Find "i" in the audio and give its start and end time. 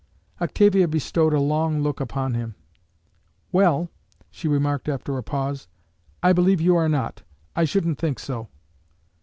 6.23-6.33, 7.55-7.65